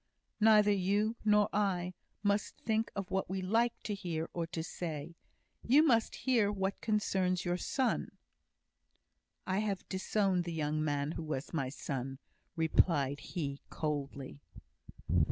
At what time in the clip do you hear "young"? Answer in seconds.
10.53-10.83